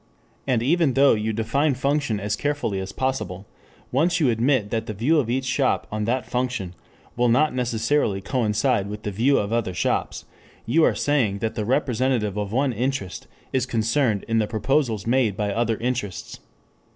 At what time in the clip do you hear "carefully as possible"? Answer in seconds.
2.35-3.45